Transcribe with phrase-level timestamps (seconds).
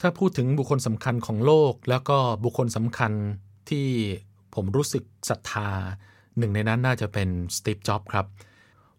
[0.00, 3.12] ถ้าพูดถึงบุคคลสำคัญของโลก แล้วก็บุคคลสำคัญ
[3.70, 3.88] ที่
[4.54, 5.70] ผมรู้สึกศรัทธา
[6.38, 8.26] หนึ่งในนั้นน่าจะเป็นสตีฟจ็อบครับ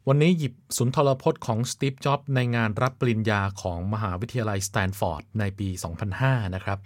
[0.07, 5.67] วันนี้หยิบสุนทรพจน์ของสตีฟจ็อบในงานรับปริญญาของมหาวิทยาลัยสแตนฟอร์ดในปี
[6.11, 6.79] 2005 นะครับ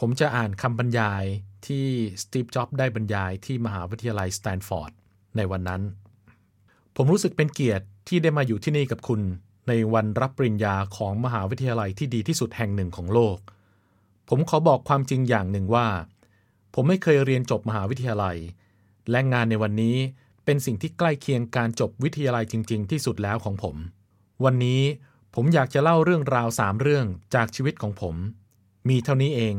[0.00, 1.24] ผมจะอ่านคำบรรยาย
[1.66, 1.86] ที่
[2.22, 4.92] สตีฟจ็อบได้บรรยายที่มหาวิทยาลัยสแตนฟอร์ด
[5.36, 5.82] ในวันนั้น
[6.96, 9.20] ผมรู้สึกเป็นเกียรติที่ได้มาอยู่ที่นี่กับคุณ
[9.68, 13.38] ในวันรับปริญญาของมหาวิทยาลัยที่ดีที่สุดแห่งหนึ่งของโลก
[14.28, 15.88] ผมขอบอกความจริงอย่างหนึ่งว่า
[16.74, 18.36] ผมไม่เคยเรียนจบมหาวิทยาลัย
[19.10, 19.96] และงานในวันนี้
[20.44, 23.76] เป็นสิ่งที่ใกล้เคียงการจบวิทยาลัยจริง ๆ ที่สุดแล้วของผม
[24.44, 24.82] วันนี้
[25.34, 28.14] ผมอยากจะเล่าเรื่องราวสามเรื่องจากชีวิตของผม
[28.88, 29.54] มีเท่านี้เอง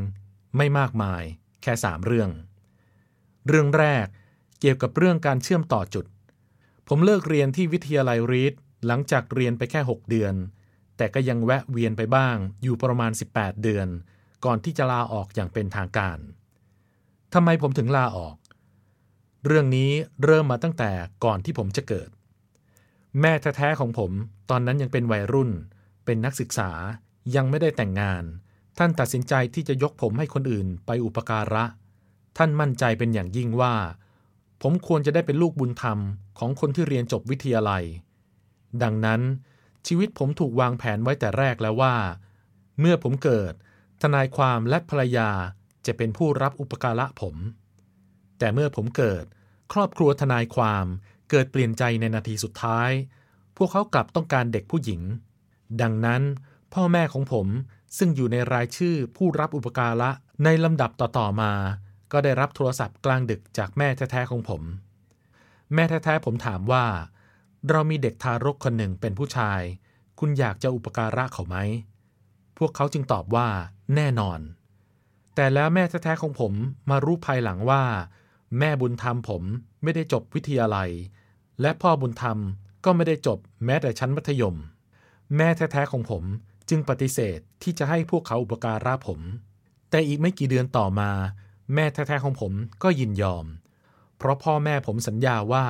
[0.58, 1.23] ไม่มากมาย
[1.62, 2.30] แค่สามเรื่อง
[3.48, 4.06] เรื่องแรก
[4.59, 6.06] เกี่ยวกับเรื่องการเชื่อมต่อจุด
[6.88, 8.53] ผมเลิกเรียนที่วิทยาลัยรีด
[8.85, 10.35] หลังจากเรียนไปแค่ 6 เดือน
[10.97, 13.88] แต่ก็ยังแวะเวียนไปบ้างอยู่ประมาณ 18 เดือน
[14.45, 16.19] ก่อนที่จะลาออกอย่างเป็นทางการ
[17.33, 18.36] ทำไมผมถึงลาออก
[19.45, 19.91] เรื่องนี้
[20.23, 20.91] เริ่มมาตั้งแต่
[21.23, 22.09] ก่อนที่ผมจะเกิด
[23.22, 24.11] แม่แท้ๆของผม
[24.50, 25.50] ตอนนั้นยังเป็นวัยรุ่น
[26.06, 26.72] เป็นนักศึกษา
[27.36, 28.23] ยังไม่ได้แต่งงาน
[28.78, 31.66] ท่านตัดสินใจที่จะยกผมให้คนอื่นไปอุปการะ
[32.38, 33.75] ท่านมั่นใจเป็นอย่างยิ่งว่า
[34.61, 36.00] ผมควรจะได้เป็นลูกบุญธรรม
[36.39, 37.83] ของคนที่เรียนจบวิทยาลัย
[38.84, 39.22] ดังนั้น
[39.88, 41.95] ชีวิตผมถูกวางแผนไว้แต่แรกแล้วว่า
[42.80, 43.54] เมื่อผมเกิด
[44.02, 45.30] ทนายความและภรรยา
[45.86, 47.36] จะเป็นผู้รับอุปการะผม
[48.40, 49.26] แต่เมื่อผมเกิด
[49.73, 50.86] ครอบครัวทนายความ
[51.30, 52.92] เกิดเปลี่ยนใจในนาทีสุดท้าย
[53.58, 55.02] พวกเขากลับต้องการเด็กผู้หญิง
[55.81, 56.22] ดังนั้น
[56.73, 57.48] พ่อแม่ของผม
[57.98, 60.09] ซึ่งอยู่ในรายชื่อผู้รับอุปการะ
[60.44, 61.52] ในลำดับต่อๆมา
[62.12, 64.62] ก็ได้รับโทรศัพท์กลางดึกจากแม่แท้ๆของผม
[65.73, 66.86] แม่แท้ๆผมถามว่า
[67.69, 69.61] เรามีเด็กทารกคนหนึ่งเป็นผู้ชาย
[70.19, 71.58] คุณอยากจะอุปการะเขาไหม
[72.57, 73.47] พวกเขาจึงตอบว่า
[73.95, 74.39] แน่นอน
[75.35, 76.53] แต่แล้วแม่แท้ๆของผม
[76.90, 77.84] มารู้ภายหลังว่า
[78.59, 79.44] แม่บุญธรรมผม
[79.84, 80.90] ไม่ได้จบวิทยาลัย
[81.62, 82.38] และพ่อบุญธรรม
[82.85, 84.56] ก็ไม่ได้จบแม้แต่ชั้นมัธยม
[85.35, 86.23] แม่แท้ๆของผม
[86.69, 89.19] จึงปฏิเสธที่จะให้พวกเขาอุปการะผม
[89.90, 91.11] แต่อีกไม่กี่เดือนต่อมา
[91.73, 92.53] แม่แท้ๆของผม
[92.84, 93.45] ก็ยินยอม
[94.17, 95.66] เพราะพ่อแม่ผมสัญญาว่า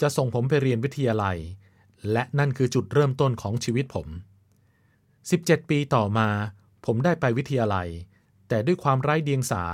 [0.00, 1.38] จะส่งผมไปเรียนวิทยาลัย
[2.12, 4.08] และนั่นคือจุดเริ่มต้นของชีวิตผม
[4.88, 6.28] 17 ปีต่อมา
[6.86, 7.88] ผมได้ไปวิทยาลัย
[8.48, 9.64] แต่ด้วยความไร้เดียงสา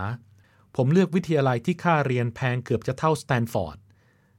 [0.76, 3.78] ผมเลือกวิทยาลัยที่ค่าเรียนแพงเกือบจะเท่าสแตนฟอร์ด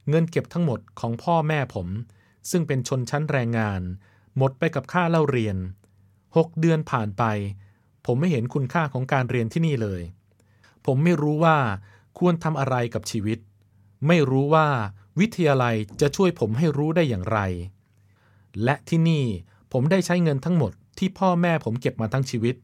[0.08, 1.88] เงินเก็บทั้งหมดของพ่อแม่ผม
[2.50, 3.82] ซึ่งเป็นชนชั้นแรงงาน
[4.36, 5.56] หมดไปกับค่าเล่าเรียน
[6.08, 7.24] 6 เดือนผ่านไป
[8.06, 10.02] ผมไม่เห็นคุณค่าของการเรียนที่นี่เลย
[10.86, 11.56] ผมไม่รู้ว่า
[12.18, 13.38] ควรทำอะไรกับชีวิต
[14.06, 14.66] ไม่รู้ว่า
[15.20, 17.38] วิทยาลัยจะช่วยผมให้รู้ได้อย่างไร
[18.64, 19.24] และที่นี่
[19.72, 22.54] ผมได้ใช้เงินทั้งหมดที่พ่อแม่ผมเก็บมาทั้งชีวิต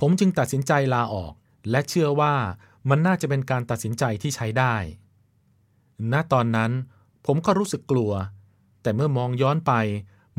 [0.00, 1.32] ผมจึงตัดสินใจลาออก
[1.70, 2.34] และเชื่อว่า
[2.88, 4.74] มันน่าจะเป็นการตัดสินใจที่ใช้ได้
[6.12, 6.72] ณ ตอนนั้น
[7.26, 8.12] ผมก็รู้สึกกลัว
[8.82, 9.72] แต่เมื่อมองย้อนไป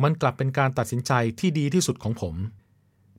[0.03, 2.35] มันกลับเป็นการตัดสินใจที่ดีที่สุดของผม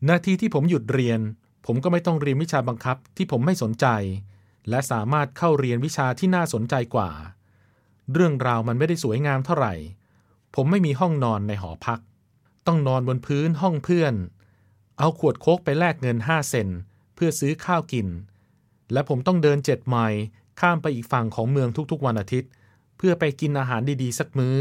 [0.08, 1.20] นาทีที่ผมหยุดเรียน
[1.66, 3.86] ผมก็ไม่ต้องเรียนวิชาบังคับที่ผมไม่สนใจ
[4.68, 7.10] และสามารถเข้าเรียนวิชาที่น่าสนใจกว่า
[8.12, 9.74] เรื่องราวมันไม่ได้สวยงามเท่าไหร่
[10.54, 12.00] ผมไม่มีห้องนอนในหอพัก
[12.66, 14.14] ต้องนอนบนพื้นห้องเพื่อน
[14.98, 16.68] เอาขวดโคกไปแลกเงินห้าเซน
[17.14, 18.08] เพื่อซื้อข้าวกิน
[18.92, 20.20] และผมต้องเดินเจ็ดไมล์
[20.60, 22.50] ข้ามไปอีกฝั่งของเมืองทุกๆวันอาทิตย์
[22.96, 24.56] เพื่อไปกินอาหารดีๆ สักมื้อ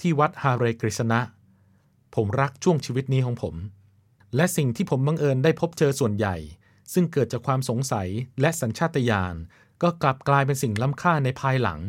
[0.00, 1.20] ที่วัดฮาเรกฤษณะ
[2.14, 3.54] ผมรักช่วงชีวิตนี้ของผม
[4.36, 6.36] และสิ่งที่ผมบังเอิญได้พบเจอส่วนใหญ่
[6.92, 8.08] ซึ่งเกิดจากความสงสัย
[8.40, 9.34] และสัญชาตญาณ
[9.82, 11.80] ก็กลับกลายเป็นสิ่งล้ำค่าในภายหลัง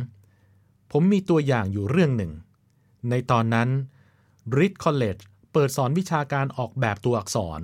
[0.91, 2.31] ผมมีตัวอย่างอยู่เรื่องหนึ่ง
[3.09, 3.69] ในตอนนั้น
[4.57, 5.17] ริดคอลเลจ
[5.53, 7.61] เปิดสอนวิชาการออกแบบตัวอักษร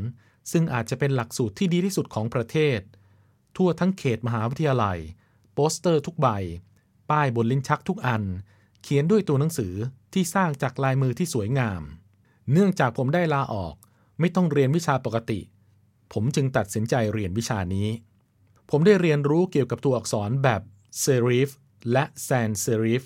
[0.52, 2.80] ซึ่งอาจจะเป็นหลักสูตรที่ดีที่สุดของประเทศ
[3.56, 5.00] ทั่วทั้งเขตมหาวิทยาลัย
[5.54, 6.28] โปสเตอร์ทุกใบ
[7.10, 8.24] ป้ายบนลิ้นชักทุกอัน
[8.82, 9.74] เขียนด้วยตัวหนังสือ
[10.14, 11.82] ที่สร้างจากลายมือที่สวยงาม
[12.52, 13.76] เนื่องจากผมได้ลาออก
[14.20, 15.40] ไม่ต้องเรียนวิชาปกติ
[16.14, 17.88] ผมจึงตัดสินใจเรียนวิชานี้
[18.70, 20.62] ผมได้เรียนรู้เกี่ยวกับตัวอักษรแบบ
[21.00, 21.50] เซริฟ
[21.92, 23.04] และแซนเซริฟ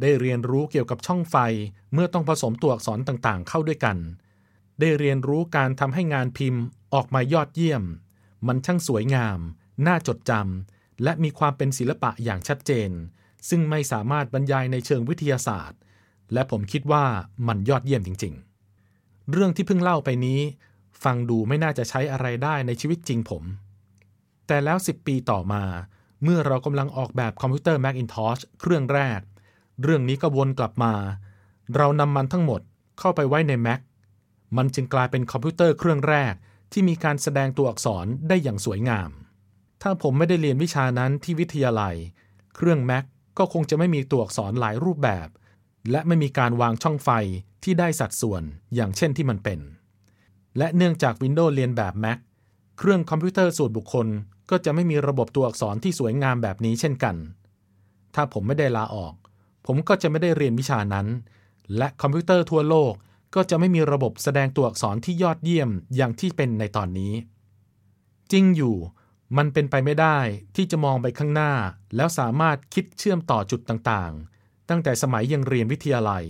[0.00, 1.36] ได้เรียนรู้เกี่ยวกับช่องไฟ
[1.92, 3.96] เมื่อต้องผสมตัวอักษรต่างๆ เข้าด้วยกัน
[4.80, 6.62] ได้เรียนรู้การทำให้งานพิมพ์
[6.94, 7.82] ออกมายอดเยี่ยม
[8.46, 9.38] มันช่างสวยงาม
[9.86, 12.90] น่าจดจำและมีความเป็นศิลปะอย่างชัดเจน
[13.48, 15.78] ซึ่งไม่สามารถบรรยายในเชิงวิทยาศาสตร์
[16.32, 17.04] และผมคิดว่า
[17.48, 18.34] มันยอดเยี่ยมจริง
[18.82, 20.40] ๆ เรื่องที่เพิ่งเล่าไปนี้
[21.04, 23.42] ฟังดูไม่น่าจะใช้อะไรได้ในชีวิตจริงผม
[24.46, 25.64] แต่แล้ว 10 ปีต่อมา
[26.22, 29.20] เมื่อเรากำลังออกแบบคอมพิวเตอร์ Macintosh เครื่องแรก
[29.82, 30.92] เรื่องนี้ก็วนกลับมา
[31.76, 32.60] เรานำมันทั้งหมด
[32.98, 33.80] เข้าไปไว้ใน Mac
[34.56, 36.34] มันจึงกลายเป็นคอมพิวเตอร์เครื่องแรก
[36.72, 39.10] ที่มีการแสดงตัวอักษรได้อย่างสวยงาม
[39.82, 41.94] ถ้าผมไม่ได้เรียนวิชานั้นที่วิทยาลัย
[42.56, 43.04] เครื่อง Mac
[43.38, 45.28] ก็คงจะไม่มีตัวอักษรหลายรูปแบบ
[45.90, 47.10] และไม่มีการวางช่องไฟ
[47.64, 48.42] ที่ได้สัดส่วน
[48.74, 49.60] อย่างเช่นที่มันเป็น
[50.58, 52.18] และเนื่องจาก Windows เลียนแบบ Mac
[52.78, 54.06] เครื่องคอมพิวเตอร์ส่วนบุคคล
[54.50, 57.16] ก็จะไม่มีระบบตัวอักษรที่สวยงามแบบนี้เช่นกัน
[58.14, 59.14] ถ้าผมไม่ได้ลาออก
[59.66, 61.06] ผมก็จะไม่ได้เรียนวิชานั้น
[61.76, 62.92] และคอมพิวเตอร์ทั่วโลก
[63.34, 67.12] ก็จะไม่มีระบบแสดงตัวอักษรที่ยอดเยี่ยมอย่างที่เป็นในตอนนี้
[68.32, 68.76] จริงอยู่
[69.36, 70.18] มันเป็นไปไม่ได้
[70.56, 71.52] ที่จะมองไปข้างหน้า
[71.96, 76.24] แล้วสามารถคิดเชื่อมต่อจุดต่างๆ ตั้งแต่สมัยยังเรียนวิทยาลัย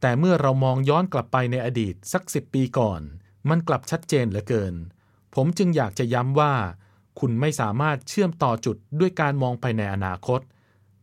[0.00, 3.00] แต่เมื่อเรามองย้อนกลับไปในอดีตสักสิบปีก่อน
[3.48, 4.74] มันกลับชัดเจนเหลือเกิน
[5.34, 6.54] ผมจึงอยากจะย้ำว่า
[7.20, 10.40] คุณไม่สามารถเชื่อมต่อจุดด้วยการมองไปในอนาคต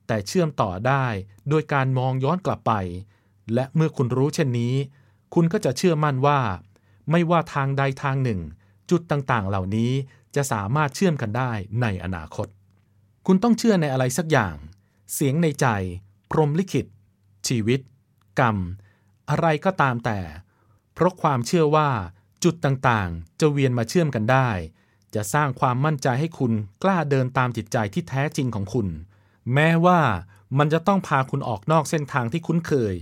[0.07, 1.05] แต่เชื่อมต่อได้
[1.50, 2.73] โดยการมองย้อนกลับไป
[3.53, 4.75] และเมื่อคุณรู้เช่นนี้
[5.33, 6.39] คุณก็จะเชื่อมั่นว่า
[7.11, 8.39] ไม่ว่าทางใดทางหนึ่ง
[8.89, 9.91] จุดต่างๆ เหล่านี้
[10.35, 11.51] จะสามารถเชื่อมกันได้
[11.81, 12.47] ในอนาคต
[13.27, 14.55] คุณต้องเชื่อในอะไรสักอย่าง
[15.13, 15.67] เสียงในใจ
[16.31, 16.85] พรมลิขิต
[17.47, 17.79] ชีวิต
[18.39, 18.57] กรรม
[19.29, 20.19] อะไรก็ตามแต่
[20.94, 21.89] เพราะความเชื่อว่า
[22.44, 24.50] จุดต่างๆ จะเวียนมาเชื่อมกันได้
[25.15, 26.53] จะสร้างความมั่นใจให้คุณ
[26.83, 28.88] กล้าเดินตามจิตใจที่แท้จริงของคุณ
[29.54, 30.00] แม้ว่า
[30.57, 32.95] มันจะต้องพาคุณออกนอกเส้นทางที่คุ้นเคย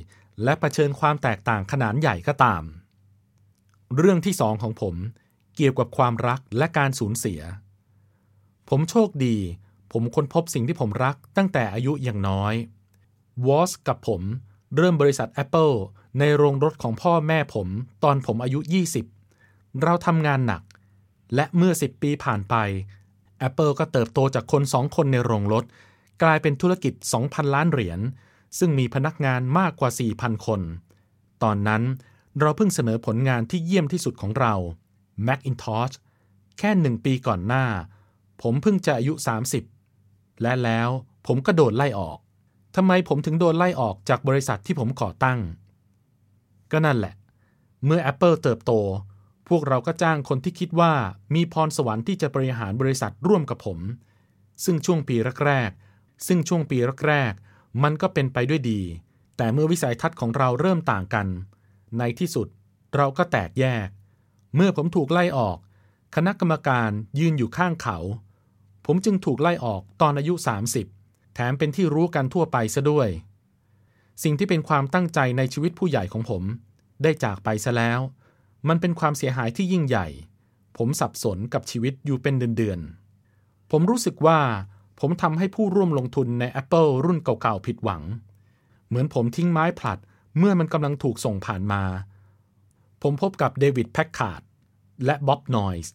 [0.43, 2.63] และะเผชิญความแตกต่างขนาดใหญ่ก็ตาม
[3.97, 4.95] เรื่องที่สองของผม
[5.55, 7.41] เกี่ยวกับความรักและการสูญเสีย
[8.69, 9.37] ผมโชคดี
[9.91, 12.53] ผมค้นพบสิ่งที่ผมรักตั้งแต่อายุยังน้อย
[13.47, 14.21] วอสกับผม
[14.75, 15.75] เริ่มบริษัท Apple
[16.19, 17.67] ในโรงรถของพ่อแม่ผม
[18.03, 18.59] ตอนผมอายุ
[19.21, 20.61] 20 เราทำงานหนัก
[21.35, 22.55] และเมื่อ 10 ปีผ่านไป
[23.47, 25.63] Apple ก็เติบโตจากคนสองคนในโรงรถ
[26.23, 27.99] กลายเป็นธุรกิจ 2,000 ล้านเหรียญ
[28.59, 30.61] ซึ่งมีพนักงานมากกว่า 4,000 คน
[31.43, 31.83] ตอนนั้น
[32.39, 34.53] เราเพิ่งเสนอผลงานที่เยี่ยมที่สุดของเรา
[35.27, 35.95] Macintosh
[36.57, 37.65] แค่หนึ่งปีก่อนหน้า
[38.41, 39.13] ผมเพิ่งจะอายุ
[39.77, 40.89] 30 และแล้ว
[41.27, 42.17] ผมก็โดนไล่ออก
[42.75, 45.39] ทำไมผมถึงโดนไล่ออกจากบริษัทที่ผมก่อตั้ง
[46.71, 47.13] ก็นั่นแหละ
[47.85, 48.71] เมื่อ Apple เติบโต
[49.49, 50.93] พวกเราก็จ้างคนที่คิดว่า
[51.35, 53.79] มีพรสวรรค์ที่จะบริหารบริษัทร่วมกับผม
[54.63, 55.15] ซึ่งช่วงปี
[55.45, 55.90] แรกๆ
[56.27, 56.77] ซึ่งช่วงปี
[57.07, 58.81] แรกๆมันก็เป็นไปด้วยดี
[59.37, 61.27] แต่เมื่อวิสัยทัศน์ของเราเริ่มต่างกัน
[61.97, 62.47] ในที่สุด
[62.95, 63.87] เราก็แตกแยก
[64.55, 65.57] เมื่อผมถูกไล่ออก
[66.15, 66.89] คณะกรรมการ
[67.19, 67.97] ยืนอยู่ข้างเขา
[68.85, 70.33] ผมจึงถูกไล่ออกตอนอายุ
[70.83, 73.09] 30 แถมเป็นที่รู้กันทั่วไปซะด้วย
[74.23, 76.43] สิ่งที่เป็นความตั้งใจในชีวิตผู้ใหญ่ของผม
[77.03, 77.99] ได้จากไปซะแล้ว
[78.67, 80.07] มันเป็นความเสียหายที่ยิ่งใหญ่
[80.77, 84.39] ผมสับสนกับชีวิตอยู่เป็นเดือนๆผมรู้สึกว่า
[85.03, 88.03] ผมทำให้ผู้ร่วมลงทุนใน Apple รุ่นเก่าๆผิดหวัง
[88.87, 89.99] เหมือนผมทิ้งไม้ผลัด
[90.37, 91.83] เมื่อมันกำลังถูกส่งผ่านมา
[93.01, 94.41] ผมพบกับเดวิดแพ็กคาร์ด
[95.05, 95.93] และบ๊อบนอยส์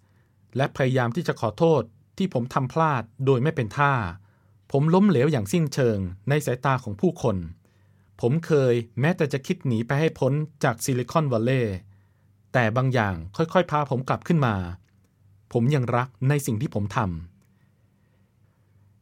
[0.56, 1.82] และพยายามที่จะขอโทษ
[2.18, 3.92] ที่ผมทำพลาดโดยไม่เป็นท่า
[4.72, 5.98] ผมล้มเหลวอย่างสิ้นเชิง
[6.28, 7.36] ในสายตาของผู้คน
[8.20, 10.32] ผมเคยแม้แต่จะคิดหนีไปให้พ้น
[10.64, 11.76] จากซิลิคอนวัลเลย์
[12.52, 14.54] แต่บางอย่างค่อยๆ พาผมกลับขึ้นมา
[15.52, 17.35] ผมยังรักในสิ่งที่ผมทำ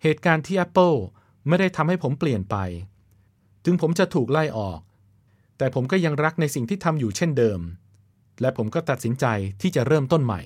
[0.06, 0.96] เหตุการณ์ที่ Apple
[1.48, 2.56] ไม่ได้ทำให้ผมเปลี่ยนไป
[3.64, 4.80] ถึงผมจะถูกไล่ออก
[5.58, 7.60] แต่ผมก็ยังรักในสิ่งที่ทำอยู่เช่นเดิม
[8.40, 9.26] และผมก็ตัดสินใจ
[9.60, 10.40] ที่จะเริ่มต้นใหม่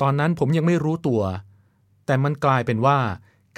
[0.00, 1.22] ตอนนั้นผมยังไม่รู้ตัว
[2.06, 2.98] แต่มันกลายเป็นว่า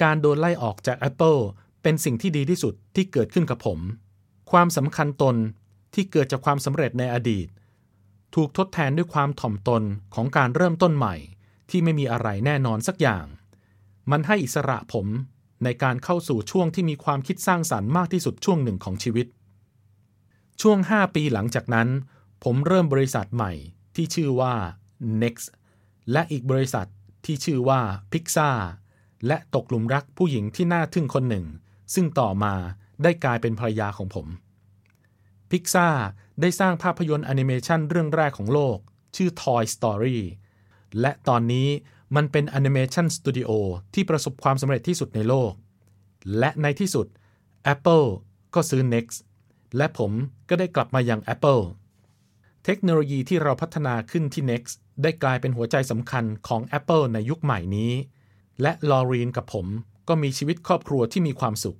[0.03, 1.39] การโดนไล่ออกจาก Apple
[1.83, 3.79] เป็นสิ่งที่ดีที่สุดที่เกิดขึ้นกับผม
[4.51, 5.35] ความสำคัญตน
[5.93, 7.47] ที่เกิดจากความสำเร็จในอดีต
[8.35, 9.83] ถูกทดแทนด้วยความถ่อมตน
[10.15, 11.15] ของการเริ่มต้นใหม่
[11.69, 13.25] ที่ไม่มีอะไรแน่นอนสักอย่าง
[14.11, 15.07] มันให้อิสระผม
[15.63, 19.27] ในการเข้าสู่ช่วงที่มีความคิดสร้างสรรค์มากที่สุดช่วงหนึ่งของชีวิต
[20.61, 21.87] ช่วง 5 ปีหลังจากนั้น
[22.43, 23.51] ผมเริ่มบริษัทใหม่
[23.95, 24.53] ที่ชื่อว่า
[25.21, 25.47] Next
[26.11, 26.87] และอีกบริษัท
[27.25, 28.57] ที่ชื่อว่า Pixar
[29.27, 31.45] และตกหลุมรักผู้หญิงที่น่าทึ่งคนหนึ่ง
[31.93, 32.53] ซึ่งต่อมา
[33.03, 34.27] ได้กลายเป็นภรรยาของผม
[35.51, 35.95] Pixar
[36.41, 38.77] ได้สร้างภาพยนตร์แอนิเมชันเรื่องแรกของโลก
[39.15, 40.19] ชื่อ Toy Story
[40.99, 41.67] และตอนนี้
[42.15, 43.49] มันเป็นแอนิเมชันสตูดิโอ
[43.93, 45.51] ที่ประสบความสำเร็จที่สุดในโลก
[46.37, 47.07] และในที่สุด
[47.73, 48.07] Apple
[48.55, 49.17] ก็ซื้อ Next
[49.77, 50.11] และผม
[50.49, 51.63] ก็ได้กลับมายัง Apple
[52.65, 57.91] เทคโนโลยีที่เราพัฒนาขึ้นที่ Next ได้กลายเป็นหัวใจสำคัญของ Apple ในยุคใหม่นี้
[58.61, 59.67] และลอรีนกับผม
[60.07, 61.77] ก็มีชีวิตครอบครัวที่มีความสุข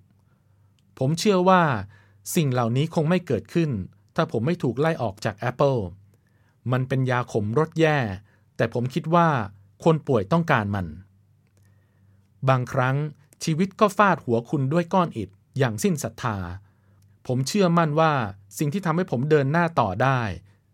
[0.99, 1.63] ผมเชื่อว่า
[2.35, 3.69] สิ่งเหล่านี้คงไม่เกิดขึ้น
[4.15, 5.79] ถ้าผมไม่ถูกไล่ออกจาก Apple
[6.71, 7.97] มันเป็นยาขมรสแย่
[8.57, 9.27] แต่ผมคิดว่า
[9.83, 10.87] คนป่วยต้องการมัน
[12.49, 12.95] บางครั้ง
[13.43, 16.37] ชีวิตก็ฟาดหัวคุณด้วยก้อนอิฐอย่างสิ้นศรัทธา
[17.27, 18.11] ผมเชื่อมั่นว่า
[18.57, 20.21] สิ่งที่ทำให้ผมเดินหน้าต่อได้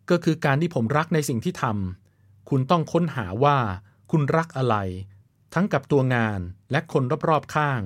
[0.09, 3.57] ก็คือการที่ผมรักในสิ่งที่ทำคุณต้องค้นหาว่า
[4.11, 4.75] คุณรักอะไร
[5.53, 6.39] ทั้งกับตัวงาน
[6.71, 7.81] และคนรอบๆข้าง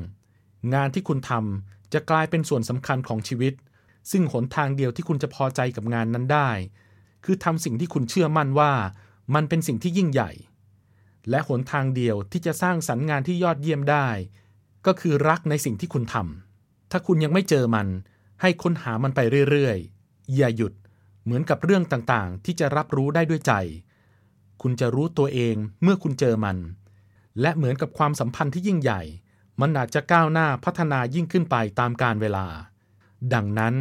[0.73, 3.53] งานที่คุณทำจะกลายเป็นส่วนสำคัญของชีวิต
[4.11, 6.49] ซึ่งหนทางเดียวที่คุณจะพอใจกับงานนั้นได้
[7.25, 8.71] คือทำสิ่งที่คุณเชื่อมั่นว่า
[9.35, 10.31] มันเป็นสิ่งที่ยิ่งใหญ่
[11.29, 14.07] และหนทางเดียวที่จะสร้างสรรค์งานที่ยอดเยี่ยมได้
[14.85, 17.87] ก็คือรักในสิ่งที่คุณทำถ้าคุณยังไม่เจอมัน
[18.41, 19.19] ให้ค้นหามันไป
[19.49, 20.73] เรื่อยๆ อย่าหยุด
[21.23, 23.53] เหมือนกับเรื่องต่างๆ ที่จะรับรู้ได้ด้วยใจ
[24.61, 26.57] คุณจะรู้ตัวเองเมื่อคุณเจอมัน
[27.41, 29.01] และเหมือนกับความสัมพันธ์ที่ยิ่งใหญ่
[29.61, 32.45] มันอาจจะก้าวหน้าพัฒนายิ่งขึ้นไปตามกาลเวลา
[33.33, 33.73] ดังนั้น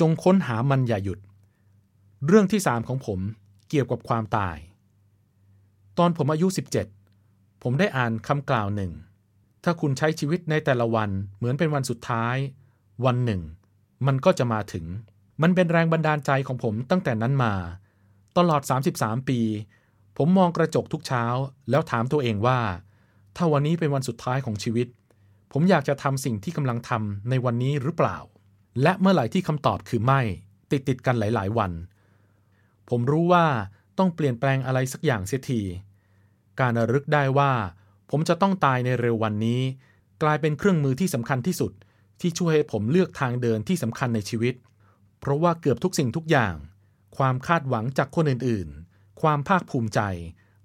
[0.00, 1.18] จงค้นหามันอย่าหยุด
[2.26, 3.20] เรื่องที่สามของผม
[3.68, 4.56] เกี่ยวกับความตาย
[5.98, 6.46] ตอนผมอายุ
[7.04, 8.92] 17 ผมได้อ่านคำกล่าวหนึ่ง
[9.64, 12.36] ถ้าคุณใช้ชีวิตในแต่ละวันเหมือนเป็นวันสุดท้าย
[13.04, 13.42] วันหนึ่ง
[14.06, 14.86] มันก็จะมาถึง
[15.42, 17.54] มันเป็นแรงบันดาลใจของผมตั้งแต่นั้นมา
[18.36, 18.62] ตลอด
[18.96, 19.40] 33 ปี
[20.16, 21.24] ผมมองกระจกทุกเช้า
[21.70, 22.60] แล้วถามตัวเองว่า
[23.36, 24.88] ถ้าวันนี้เป็นวันสุดท้ายของชีวิต
[25.52, 28.18] ผมอยากจะทำสิ่งที่กำลังทำในวันนี้หรือเปล่า
[28.82, 30.20] และเมื่อไหร่ที่คำตอบคือไม่
[30.70, 31.72] ติดติดกันหลาย ๆ วัน
[32.88, 33.46] ผมรู้ว่า
[33.98, 35.62] ต้องเปลี่ยนแปลงอะไรสักอย่างเสียที
[36.60, 37.52] การระลึกได้ว่า
[38.10, 39.60] ผมจะต้องตายในเร็ววันนี้
[40.22, 41.72] กลายเป็นเครื่องมือที่สำคัญที่สุด
[42.20, 44.54] ที่ช่วยให้ผมเลือกทางเดินที่สำคัญในชีวิต
[45.20, 46.54] เพราะว่าเกือบทุกสิ่งทุกอย่าง
[47.16, 50.00] ความคาดหวังจากคนอื่นๆ ความภาคภูมิใจ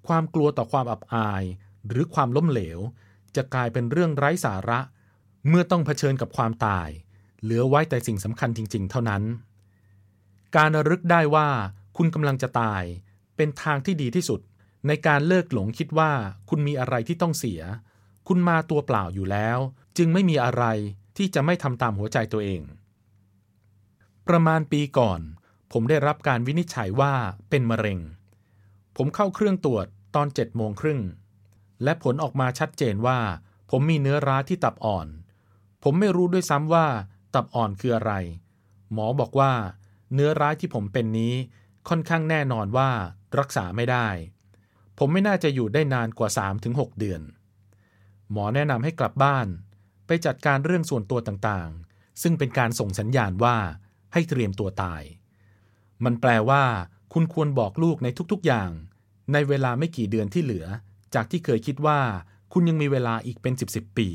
[0.08, 1.44] ความกลัวต่อความอับอาย
[1.88, 2.80] หรือความล้มเหลว
[3.36, 4.80] จะกลายเป็นเรื่องไร้สาระ
[5.48, 6.90] เมื่อต้องเผชิญกับความตาย
[7.42, 9.24] เหลือไว้แต่สิ่งสำคัญจริง ๆ เท่านั้น
[10.56, 11.48] การระลึกได้ว่า
[11.98, 12.84] คุณกำลังจะตาย
[13.38, 14.40] เป็นทางที่ดีที่สุด
[14.88, 16.12] ในการเลิกหลงคิดว่า
[16.50, 17.62] คุณมีอะไรที่ต้องเสีย
[18.28, 19.58] คุณมาตัวเปล่าอยู่แล้ว
[19.98, 20.64] จึงไม่มีอะไร
[21.18, 22.62] ที่จะไม่ทำตามหัวใจตัวเอง
[24.28, 25.20] ประมาณปีก่อน
[25.72, 27.14] ผมได้รับการวินิจฉัยว่า
[27.50, 28.00] เป็นมะเร็ง
[28.96, 31.02] ผมเข้าเครื่องตรวจตอนเจ็ดโมงครึ่ง
[31.84, 33.20] และผลออกมาชัดเจนว่า
[33.72, 35.08] ผมมีเนื้อร้ายที่ตับอ่อน
[35.84, 36.88] ผมไม่รู้ด้วยซ้ำว่า
[37.36, 38.14] ตับอ่อนคืออะไร
[38.94, 39.54] หมอบอกว่า
[40.14, 41.34] เนื้อร้ายที่ผมเป็นนี้
[41.90, 42.90] ค่อนข้างแน่นอนว่า
[43.40, 44.08] รักษาไม่ได้
[44.98, 46.30] ผมไม่น่าจะอยู่ได้นานกว่า
[46.64, 47.22] 3-6 เดือน
[48.32, 49.48] หมอแนะนำให้กลับบ้าน
[50.08, 53.58] ไปจัดการเรื่องส่วนตัวต่างๆ ซึ่งเป็นการส่งสัญญาณว่า
[54.14, 55.04] ให้เตรียมตัวตาย
[56.04, 56.64] มันแปลว่า
[57.14, 58.72] คุณควรบอกลูกในทุกๆอย่าง
[59.34, 60.66] ในเวลาไม่กี่เดือนที่เหลือ
[61.16, 62.00] จากที่เคยคิดว่า
[62.54, 64.10] คุณยังมีเวลาอีกเป็น 10บปี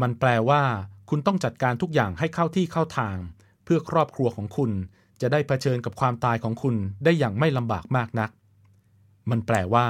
[0.00, 0.62] มันแปลว่า
[1.10, 3.16] คุณต้องจัดการทุกอย่างให้เข้าที่เข้าทาง
[3.64, 4.72] เพื่อครอบครัวของคุณ
[5.20, 8.30] จะได้เผชิญกับความตายของคุณได้อย่างไม่ลำบากมากนัก
[9.30, 9.86] มันแปลว่า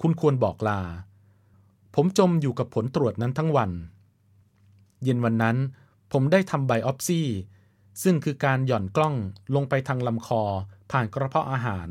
[0.00, 0.80] คุณควรบอกลา
[1.94, 3.70] ผมจมอยู่กับผลตรวจนั้นทั้งวัน
[5.02, 5.56] เย็นวันนั้น
[6.12, 7.20] ผมได้ทำไบออปซี
[8.02, 9.14] ซึ่งคือการหย่อนกล้อง
[9.54, 10.42] ลงไปทางลำคอ
[10.90, 11.88] ผ่านกระเพาะอาหาร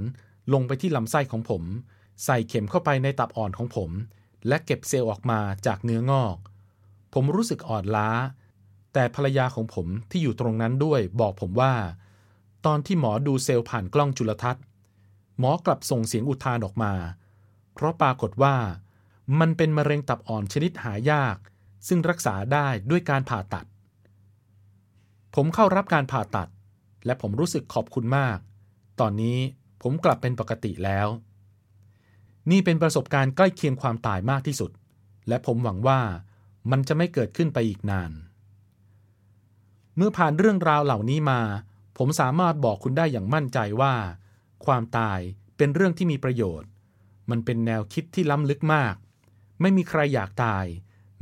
[0.53, 1.63] ลงไปที่ลำไส้ของผม
[2.25, 3.91] ใส่เข็มเข้าไปในตับอ่อนของผม
[4.47, 6.35] และเก็บเซลล์ออกมาจากเนื้องอก
[7.13, 8.09] ผมรู้สึกอ่อนล้า
[8.93, 11.73] แต่ภรรยาของผมที่อยู่ตรงนั้นด้วยบอกผมว่า
[12.67, 14.63] ตอนที่หมอดูเซลล์ผ่านกล้องจุลทรรศน์
[15.39, 16.93] หมอกลับส่งเสียงอุทานออกมา
[17.73, 18.55] เพราะปรากฏว่า
[19.39, 21.37] มันเป็นมะเร็งตับอ่อนชนิดหายาก
[21.87, 23.65] ซึ่งรักษาได้ด้วยการผ่าตัด
[25.35, 26.49] ผมเข้ารับการผ่าตัด
[27.05, 28.37] และผมรู้สึกขอบคุณมาก
[28.99, 29.37] ตอนนี้
[29.81, 31.07] ผมกลับเป็นปกติแล้ว
[32.51, 34.71] นี่เป็นประสบการณ์ใกล้เคียงความตายมากที่สุด
[35.27, 35.99] และผมหวังว่า
[36.71, 38.11] มันจะไม่เกิดขึ้นไปอีกนาน
[39.95, 41.41] เมื่อผ่านเรื่องราวเหล่านี้มา
[41.97, 43.93] ผมสามารถบอกคุณได้อย่างมั่นใจว่า
[44.65, 45.19] ความตาย
[45.57, 46.69] เป็นเรื่องที่มีประโยชน์
[47.29, 48.95] มันเป็นแนวคิดที่ล้ำลึกมาก
[49.61, 50.65] ไม่มีใครอยากตาย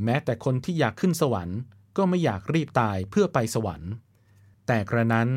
[0.04, 1.58] แม้แต่คนที่อยากขึ้นสวรรค์
[1.96, 3.90] ก็ไม่อยากรีบตายเพื่อไปสวรรค์
[4.66, 5.28] แต่กระนั้น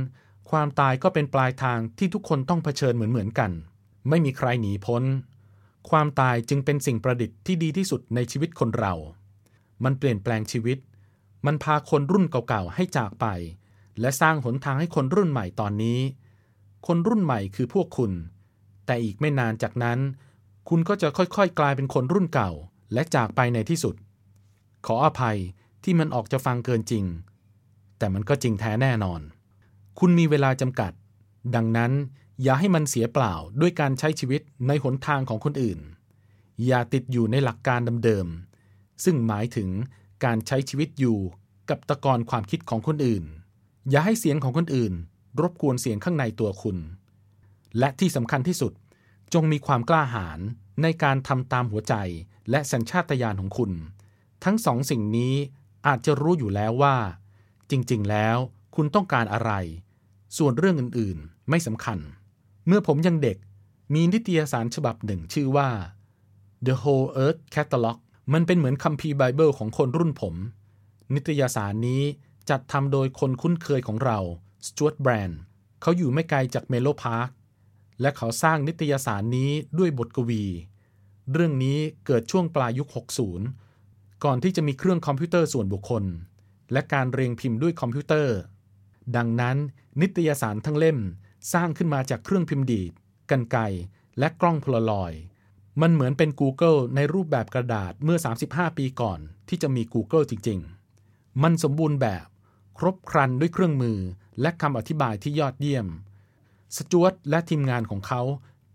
[0.50, 3.52] ความตายก็เป็นปลายทางที่ทุกคนต้องเผชิญเหมือนๆกัน
[4.10, 5.04] ไม่มีใครหนีพ้น
[5.90, 8.94] ความตายจึงเป็นสิ่งประดิษฐ์ที่ดีที่สุดในชีวิตคนเรา
[9.84, 10.78] มันเปลี่ยนแปลงชีวิต
[11.46, 13.26] มันพาคนรุ่นเก่าๆให้จากไป
[14.02, 16.00] และสร้างหนทางให้คนรุ่นใหม่ตอนนี้
[16.88, 18.12] คนรุ่นใหม่คือพวกคุณ
[18.86, 20.00] แต่อีกไม่นานจากนั้น
[20.70, 22.52] คุณก็จะค่อยๆ กลายเป็นคนรุ่นเก่า
[22.94, 23.96] และจากไปในที่สุด
[24.86, 25.38] ขออภัย
[25.84, 27.06] ที่มันออกจะฟังเกินจริง
[27.98, 29.22] แต่มันก็จริงแท้แน่นอน
[30.00, 30.92] คุณมีเวลาจำกัด
[31.56, 31.92] ดังนั้น
[32.44, 35.80] อย่าให้มันเสียเปล่าด้วยการใช้ชีวิตในหนทางของคนอื่น
[36.66, 39.70] อย่าติดอยู่ในหลักการเดิมๆซึ่งหมายถึง
[40.24, 41.18] การใช้ชีวิตอยู่
[41.70, 43.24] กับตะกอนความคิดของคนอื่น
[43.90, 44.94] อย่าให้เสียงของคนอื่น
[45.42, 46.78] รบกวนเสียงข้างในตัวคุณ
[47.80, 48.74] และที่สำคัญที่สุด
[49.34, 50.40] จงมีความกล้าหาญ
[50.82, 51.94] ในการทำตามหัวใจ
[52.50, 53.72] และสัญชาตญาณของคุณ
[54.44, 55.36] ทั้งสองสิ่งนี้
[55.88, 56.96] อาจจะรู้อยู่แล้วว่า
[57.72, 58.38] จริง ๆ แล้ว
[58.76, 59.52] คุณต้องการอะไร
[60.38, 62.00] ส่วนเรื่องอื่น ๆ ไม่สำคัญ
[62.68, 63.38] เมื่อผมยังเด็ก
[63.94, 65.70] มีนิตยสารฉบับหนึ่งชื่อว่า
[66.66, 67.98] The Whole Earth Catalog
[68.34, 70.36] มันเป็นเหมือนคัมภีร์ไบเบิลของคนรุ่นผม
[71.14, 72.04] นิตยสารนี้
[72.50, 74.20] จัดทำโดยคนคุ้นเคยของเรา
[74.66, 75.40] สจวตแบรนด์
[75.82, 77.30] เขาอยู่ไม่ไกลจากเมนโลพาร์ค
[78.02, 80.44] และเขาสร้างนิตยสารนี้ด้วยบทกวี
[81.34, 82.88] เรื่องนี้เกิดช่วงปลายยุค
[83.58, 86.04] 60 ก่อนที่จะมีเครื่องคอมพิวเตอร์ส่วนบุคคล
[86.72, 88.38] และการเรียงพิมพ์ด้วยคอมพิวเตอร์
[89.16, 89.58] ดังนั้น
[90.02, 91.00] นิตยสารทั้งเล่ม
[91.54, 92.92] สร้างขึ้นมาจากเครื่องพิมพ์ดีด
[93.30, 93.58] กันไก
[94.20, 95.14] และกล้องโพลารอย
[95.82, 100.60] มันเหมือนเป็น Google ในรูปแบบกระดาษเมื่อ 35 ปีก่อนที่จะมี Google จริง
[101.02, 102.26] ๆ มันสมบูรณ์แบบ
[102.80, 104.00] ครบครันด้วยเครื่องมือ
[104.42, 105.88] และคำอธิบายที่ยอดเยี่ยม
[106.76, 108.22] สจวตและทีมงานของเขา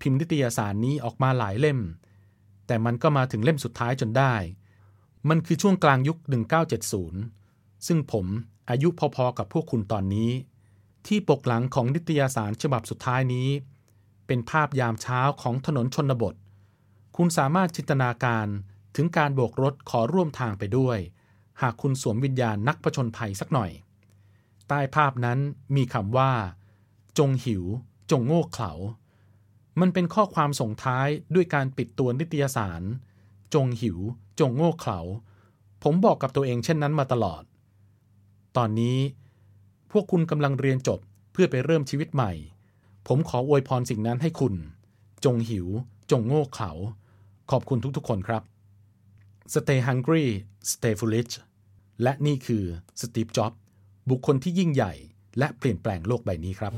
[0.00, 1.80] พิมพ์นิตยสารนี้ออกมาหลายเล่ม
[2.66, 4.34] แต่มันก็มาถึงเล่มสุดท้ายจนได้
[5.28, 6.18] มันคือช่วงกลางยุค
[7.02, 8.26] 1970 ซึ่งผม
[8.70, 10.30] อายุพอๆกับพวกคุณตอนนี้
[11.06, 13.48] ที่ปกหลังของนิตยสารฉบับสุดท้ายนี้
[14.26, 16.34] เป็นภาพยามเช้าของถนนชนบท
[17.16, 18.46] คุณสามารถจินตนาการ
[18.96, 20.98] ถึงการโบกรถขอร่วมทางไปด้วย
[21.62, 23.70] หากคุณสวมวิญญาณนักผจญภัยสักหน่อย
[24.68, 25.38] ใต้ภาพนั้น
[25.76, 26.32] มีคำว่า
[27.18, 27.64] จงหิว
[28.10, 28.72] จงโง่เขลา
[29.80, 32.82] มันเป็นข้อความส่งท้ายด้วยการปิดตัวนิตยสาร
[33.54, 33.98] จงหิว
[34.40, 34.98] จงโง่เขลา
[35.82, 37.42] ผมบอกกับตัวเองเช่นนั้นมาตลอด
[38.56, 38.98] ตอนนี้
[39.90, 41.00] พวกคุณกำลังเรียนจบ
[41.32, 42.32] เพื่อไปเริ่มชีวิตใหม่
[43.08, 44.54] ผมขออวยพรสิ่งนั้นให้คุณ
[45.24, 45.66] จงหิว
[46.10, 46.70] จงโง่เขลา
[47.50, 48.42] ขอบคุณทุกๆ คนครับ
[49.52, 50.26] Stay hungry
[50.70, 51.34] stay foolish
[52.02, 52.64] และนี่คือ
[53.00, 53.58] Steve Jobs
[54.10, 54.92] บุคคลที่ยิ่งใหญ่
[55.38, 56.72] และเปลี่ยนแปลงโลกใบนี้ครับ